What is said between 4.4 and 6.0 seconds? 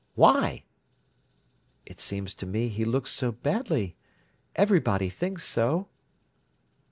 Everybody thinks so."